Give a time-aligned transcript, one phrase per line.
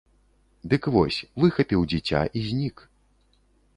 [0.71, 2.77] Дык вось, выхапіў дзіця і знік.